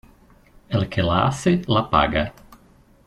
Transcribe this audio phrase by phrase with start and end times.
[0.79, 2.27] El que la hace la paga.